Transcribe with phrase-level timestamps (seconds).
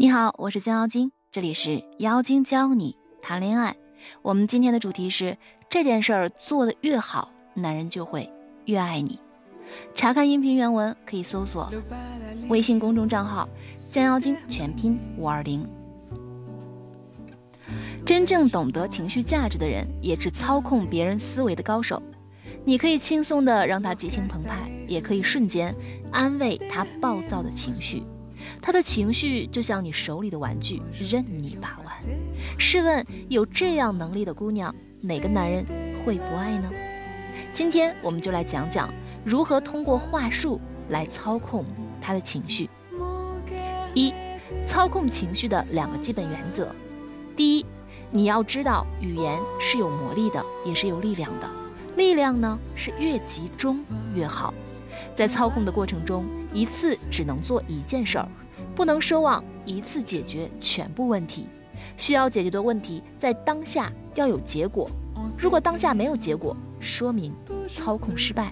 [0.00, 3.76] 你好，我是江妖精，这里是妖精教你谈恋爱。
[4.22, 5.36] 我们今天的主题是
[5.68, 8.32] 这件事儿做得越好，男人就会
[8.64, 9.20] 越爱你。
[9.94, 11.70] 查看音频原文可以搜索
[12.48, 13.46] 微信公众账号
[13.92, 15.68] “江妖精”全拼五二零。
[18.06, 22.02] 真正懂得情绪价值的人，也是操控别人思维的高手。
[22.64, 25.76] 你可以轻松的让他激情澎湃，也可以瞬间
[26.10, 28.02] 安慰他暴躁的情绪。
[28.60, 31.94] 他的情绪就像你手里的玩具，任你把玩。
[32.58, 35.64] 试问，有这样能力的姑娘，哪个男人
[36.04, 36.70] 会不爱呢？
[37.52, 38.92] 今天我们就来讲讲
[39.24, 41.64] 如何通过话术来操控
[42.00, 42.68] 他的情绪。
[43.94, 44.12] 一、
[44.66, 46.74] 操控情绪的两个基本原则。
[47.36, 47.66] 第一，
[48.10, 51.50] 你要知道语言是有魔力的，也是有力量的。
[52.00, 54.54] 力量呢，是越集中越好。
[55.14, 58.26] 在操控的过程中，一次只能做一件事儿。
[58.74, 61.46] 不能奢望一次解决全部问题，
[61.98, 64.90] 需要解决的问题在当下要有结果。
[65.38, 67.34] 如果当下没有结果，说明
[67.68, 68.50] 操控失败。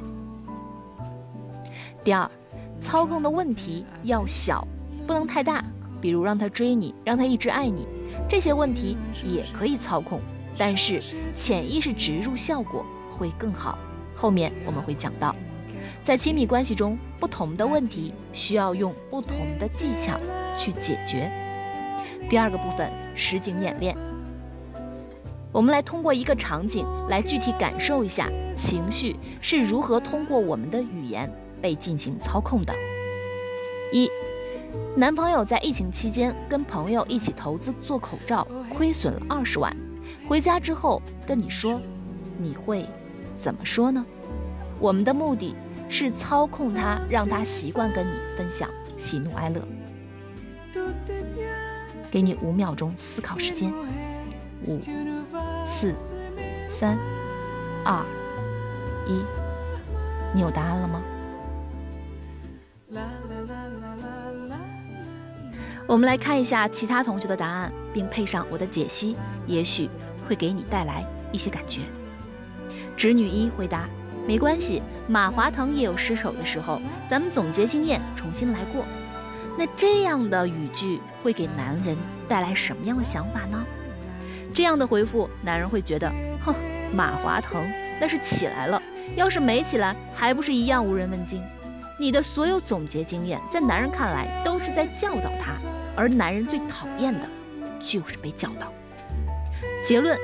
[2.04, 2.30] 第二，
[2.78, 4.68] 操控的问题要小，
[5.06, 5.64] 不能太大。
[6.02, 7.88] 比如让他追你，让他一直爱你，
[8.28, 10.20] 这些问题也可以操控，
[10.58, 11.02] 但是
[11.34, 12.84] 潜意识植入效果
[13.18, 13.78] 会更好。
[14.14, 15.34] 后面我们会讲到。
[16.02, 20.18] 在亲密关系中，不同的问题需要用不同的技巧
[20.56, 21.30] 去解决。
[22.30, 23.96] 第二个部分，实景演练。
[25.52, 31.30] 我们来通过一个场景来具体感受一下情绪是如何通过我们的语言
[31.60, 32.74] 被进行操控的。
[33.92, 34.10] 一，
[34.96, 39.74] 男朋友在疫情期间跟朋友一起投资做口罩，亏损了二十万，
[40.26, 41.80] 回家之后跟你说，
[42.36, 42.86] 你会
[43.38, 44.04] 怎么说呢？
[44.80, 45.54] 我们的目的。
[45.90, 49.62] 是操控他，让他习惯跟你分享喜怒哀乐。
[52.10, 53.72] 给你五秒钟思考时间，
[54.66, 54.78] 五、
[55.64, 55.94] 四、
[56.68, 56.98] 三、
[57.86, 58.04] 二、
[59.06, 59.24] 一，
[60.34, 61.02] 你有答案了吗？
[65.86, 69.88] 我们来看一下其他同学的答案，并配上我的解析，也许
[70.28, 71.02] 会给你带来
[71.32, 71.80] 一些感觉。
[72.98, 73.88] 侄女一回答。
[74.26, 78.84] 没关系，马化腾也有失手的时候，咱们总结经验，重新来过。
[79.56, 83.64] 那这样的语句会给男人带来什么样的想法呢？
[84.52, 86.52] 这样的回复，男人会觉得，哼，
[86.92, 87.64] 马化腾
[88.00, 88.82] 那是起来了，
[89.14, 91.40] 要是没起来，还不是一样无人问津。
[92.00, 95.52] 你的所有总结经验，在男人看来都是在教导他，
[95.94, 97.26] 而男人最讨厌的
[97.78, 98.72] 就是被教导。
[99.84, 100.18] 结论，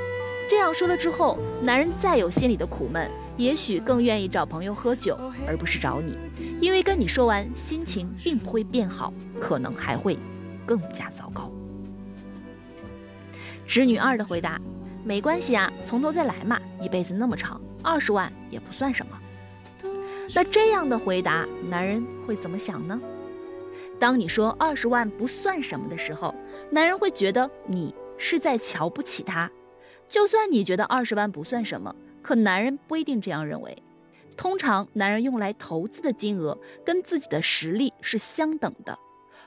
[0.49, 3.10] 这样说了之后，男人再有心里的苦闷。
[3.37, 6.16] 也许更愿意找朋友喝酒，而不是找你，
[6.60, 10.16] 因为跟你说完，心情并不会变好，可能还会
[10.65, 11.50] 更加糟糕。
[13.66, 14.60] 侄女二的回答：
[15.03, 19.21] 没关系啊，从头再来嘛，一辈子那么长，二十万也不算什么。
[20.32, 23.00] 那这样的回答，男人会怎么想呢？
[23.99, 26.32] 当你说二十万不算什么的时候，
[26.71, 29.50] 男人会觉得你是在瞧不起他。
[30.09, 31.94] 就算你觉得二十万不算什么。
[32.22, 33.76] 可男人不一定这样认为，
[34.34, 38.98] 通常男人用来投资的金额跟自己的实力是相等的。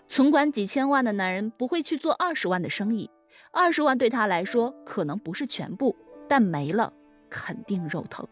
[0.08, 3.10] 存款几千万的男人不会去做二十万的生意，
[3.52, 5.96] 二十万对他来说可能不是全部，
[6.28, 6.94] 但没了
[7.30, 8.28] 肯定肉疼。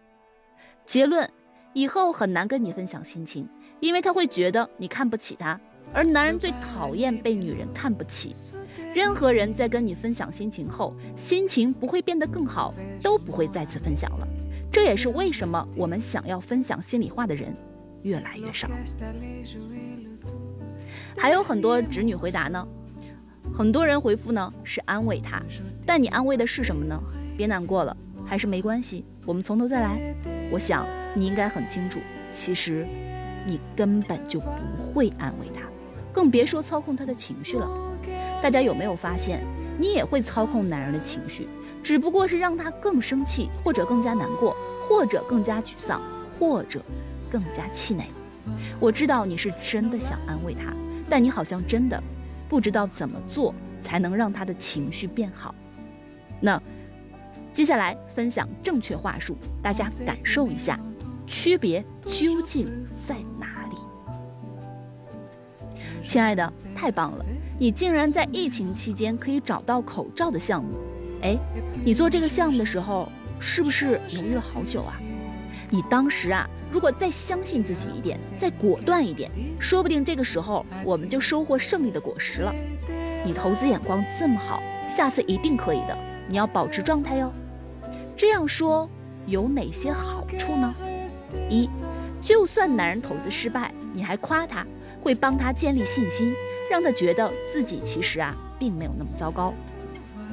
[0.85, 1.27] 结论：
[1.73, 3.49] 以后很难跟你分享心情，
[3.79, 5.59] 因为他会觉得你看不起他，
[5.91, 8.35] 而男人最讨厌被女人看不起。
[8.95, 12.73] 任何人在跟你分享心情后，心情不会变得更好，
[13.03, 14.25] 都不会再次分享了。
[14.71, 17.53] 这也是为什么我们想要分享心里话的人
[18.03, 18.69] 越来越少。
[21.17, 22.65] 还有很多侄女回答呢，
[23.53, 25.43] 很多人回复呢是安慰他，
[25.85, 26.97] 但你安慰的是什么呢？
[27.35, 27.95] 别难过了，
[28.25, 30.15] 还是没关系，我们从头再来。
[30.49, 31.99] 我想你应该很清楚，
[32.31, 32.87] 其实
[33.45, 35.63] 你根本就不会安慰他，
[36.13, 37.69] 更别说操控他的情绪了。
[38.41, 39.43] 大家有没有发现，
[39.79, 41.47] 你也会操控男人的情绪，
[41.81, 46.81] 只不过是让他更生气，或者更加难过，或者更加沮丧，或者
[47.31, 48.05] 更加气馁。
[48.79, 50.71] 我知道你是真的想安慰他，
[51.09, 52.01] 但你好像真的
[52.47, 55.55] 不知道怎么做才能让他的情绪变好。
[56.39, 56.61] 那
[57.51, 60.79] 接下来分享正确话术，大家感受一下，
[61.25, 63.75] 区别究竟在哪里？
[66.05, 67.25] 亲爱的，太棒了！
[67.57, 70.71] 你竟然在疫情期间可以找到口罩的项目，
[71.21, 71.37] 哎，
[71.83, 73.09] 你做这个项目的时候
[73.39, 74.93] 是不是犹豫了好久啊？
[75.69, 82.53] 你当时啊，如果再相信自己一点，再果断一点，说不定这个时候我们就收获胜利的果实了。
[83.23, 85.97] 你投资眼光这么好，下次一定可以的，
[86.27, 87.31] 你要保持状态哟。
[88.17, 88.89] 这样说
[89.25, 90.75] 有哪些好处呢？
[91.49, 91.69] 一，
[92.21, 94.67] 就算男人投资失败，你还夸他，
[94.99, 96.33] 会帮他建立信心，
[96.69, 99.53] 让他觉得自己其实啊并没有那么糟糕。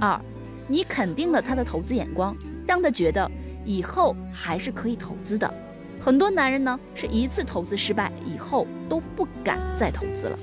[0.01, 0.21] 二，
[0.69, 2.37] 你肯定了他的投资眼光，
[2.67, 3.31] 让他觉得
[3.65, 5.53] 以后还是可以投资的。
[6.01, 10.39] 很多男人呢是一次投资失败以后都不敢再投资了。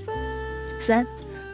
[0.80, 1.06] 三，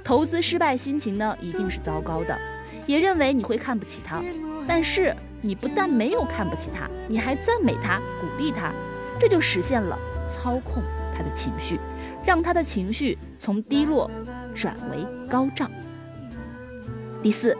[0.04, 2.38] 投资失败心情呢一定是糟糕的，
[2.86, 4.24] 也认为你会看不起他，
[4.68, 8.72] 但是你不但没有看不起他，你还赞美他，鼓励他。
[9.18, 9.98] 这就实现了
[10.30, 10.84] 操控
[11.16, 11.80] 他的情绪，
[12.26, 14.10] 让他的情绪从低落
[14.56, 15.70] 转为高涨。
[17.22, 17.56] 第四，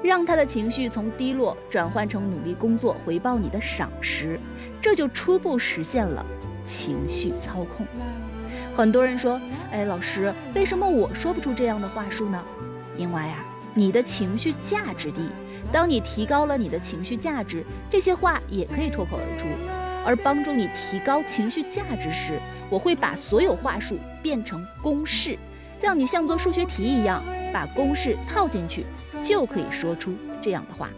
[0.00, 4.38] 让他的情绪从低落转换成努力工作回报你的赏识，
[4.80, 6.24] 这就初步实现了
[6.62, 7.84] 情绪操控。
[8.76, 9.40] 很多人说
[9.72, 12.40] ：“哎，老师，为什么我说不出这样的话术呢？”
[12.96, 13.44] 因为啊，
[13.74, 15.28] 你的情绪价值低。
[15.72, 19.48] 当你提高了你的情绪价值，这些话也可以脱口而出。
[20.04, 25.38] 而帮助你提高情绪价值时，我会把所有话术变成公式，
[25.80, 28.84] 让你像做数学题一样把公式套进去，
[29.22, 30.90] 就可以说出这样的话。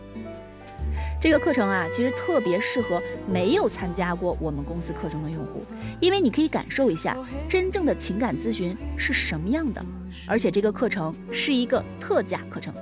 [1.21, 5.65] 这个课程啊，其实特别适合没有参加过我们公司课程的用户，
[5.99, 7.17] 因为你可以感受一下
[7.49, 9.83] 真正的情感咨询是什么样的。
[10.27, 12.73] 而且这个课程是一个特价课程，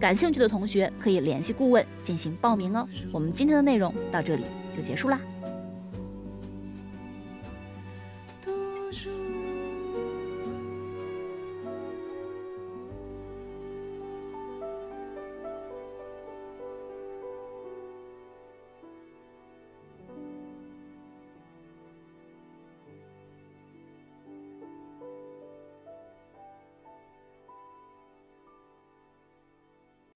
[0.00, 2.86] 感兴趣的同学可以联系顾问进行报名哦。
[3.12, 4.44] 我们今天的内容到这里
[4.74, 5.18] 就结束啦。